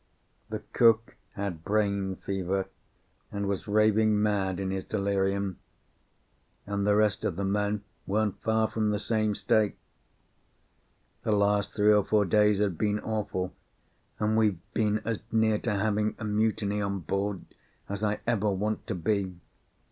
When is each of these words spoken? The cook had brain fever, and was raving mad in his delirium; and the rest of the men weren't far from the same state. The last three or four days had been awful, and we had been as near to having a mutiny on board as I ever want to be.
The 0.49 0.63
cook 0.73 1.15
had 1.33 1.63
brain 1.63 2.15
fever, 2.15 2.65
and 3.31 3.47
was 3.47 3.67
raving 3.67 4.19
mad 4.19 4.59
in 4.59 4.71
his 4.71 4.83
delirium; 4.83 5.59
and 6.65 6.87
the 6.87 6.95
rest 6.95 7.23
of 7.23 7.35
the 7.35 7.45
men 7.45 7.83
weren't 8.07 8.41
far 8.41 8.67
from 8.67 8.89
the 8.89 8.97
same 8.97 9.35
state. 9.35 9.77
The 11.21 11.31
last 11.33 11.75
three 11.75 11.93
or 11.93 12.03
four 12.03 12.25
days 12.25 12.57
had 12.57 12.79
been 12.79 12.99
awful, 13.01 13.53
and 14.19 14.35
we 14.35 14.47
had 14.47 14.73
been 14.73 15.01
as 15.05 15.19
near 15.31 15.59
to 15.59 15.71
having 15.75 16.15
a 16.17 16.23
mutiny 16.25 16.81
on 16.81 17.01
board 17.01 17.45
as 17.87 18.03
I 18.03 18.21
ever 18.25 18.49
want 18.49 18.87
to 18.87 18.95
be. 18.95 19.35